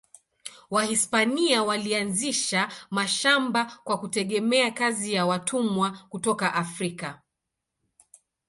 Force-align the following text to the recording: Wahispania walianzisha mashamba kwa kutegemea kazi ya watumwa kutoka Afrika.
Wahispania 0.69 1.63
walianzisha 1.63 2.71
mashamba 2.89 3.79
kwa 3.83 3.97
kutegemea 3.99 4.71
kazi 4.71 5.13
ya 5.13 5.25
watumwa 5.25 5.91
kutoka 6.09 6.53
Afrika. 6.53 7.21